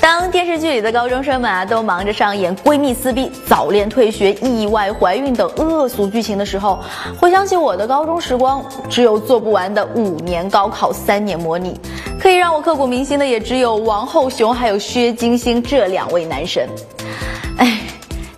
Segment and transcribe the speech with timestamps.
[0.00, 6.78] 当电视剧里的高中生们啊都忙着上演闺蜜撕逼、早恋退学、意外怀孕等恶俗剧情的时候，
[7.18, 11.80] 回想起我的高中时光，只有做不完的五年高考、三年模拟，
[12.20, 16.68] 可以让我刻骨铭心的也只有王后雄还有薛金星这两位男神。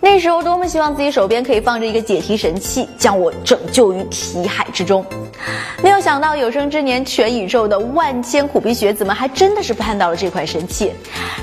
[0.09, 0.19] 哎。
[0.19, 5.05] 那时候多么希望自己手边可以放着一个解题神器，将我拯救于题海之中。
[5.81, 10.91] 没有想到有生之年，全宇宙的万千苦逼学子们还真的是盼到了这款神器。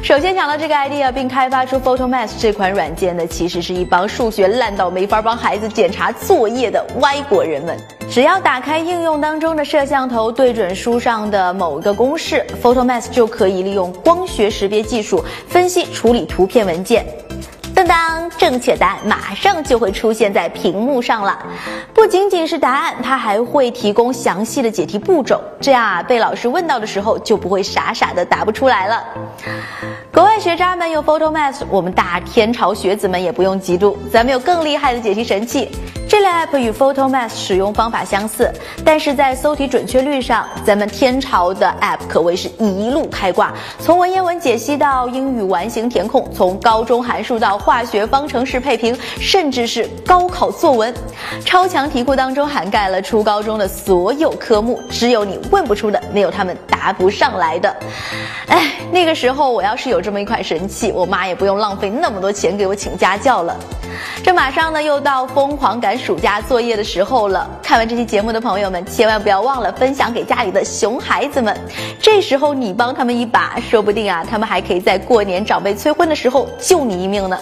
[0.02, 7.78] 首先想到这个 idea 并开发出 PhotoMath 这款软件的，其实是一帮数学烂到没法帮孩子检查作业的歪国人们。
[8.10, 17.06] 只要打开应用当中的摄像头，对准书上的某个公式，PhotoMath 就可以利用光学识别技术分析处理图片文件。
[17.86, 21.38] 当，正确答案马上就会出现在屏幕上了。
[21.94, 29.04] 不仅仅是答案，它还会提供详细的解题步骤，这样啊，被老师问到的时候就不会傻傻的答不出来了。
[30.12, 35.70] 国外学渣们用 PhotoMath，我们大天朝学子们也不用嫉妒，咱们有更厉害的解题神器。
[36.08, 38.48] 这类 app 与 PhotoMath 使用方法相似，
[38.84, 43.52] 但是在搜题准确率上，咱们天朝的 app 可谓是一路开挂。
[43.80, 50.94] 从文言文解析到英语完形填空，从高中函数到化学方程式配平，甚至是高考作文，
[51.44, 57.76] 超强题库当中涵盖了初高中的所有科目，只有你问不出的，没有他们答不上来的。
[58.46, 63.56] 哎，那个时候我要是有这么一款神器，我妈也不用浪费那么多钱给我请家教了。
[64.22, 67.48] 这马上呢又到疯狂赶暑假作业的时候了。
[67.62, 71.56] 看完这期节目的朋友们，千万不要忘了分享给家里的熊孩子们。
[72.00, 77.38] 这时候你帮他们一把，说不定啊，他们还可以在过年长辈催婚的时候救你一命呢。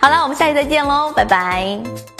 [0.00, 2.15] 好了，我们下期再见喽，拜拜。